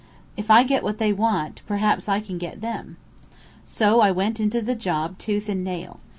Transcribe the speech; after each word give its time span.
If 0.35 0.49
I 0.49 0.63
get 0.63 0.81
what 0.81 0.97
they 0.97 1.13
want, 1.13 1.61
perhaps 1.67 2.09
I 2.09 2.21
can 2.21 2.39
get 2.39 2.61
them.' 2.61 2.97
So 3.67 3.99
I 4.01 4.09
went 4.09 4.39
into 4.39 4.59
the 4.63 4.73
job 4.73 5.19
tooth 5.19 5.47
and 5.47 5.63
nail. 5.63 5.99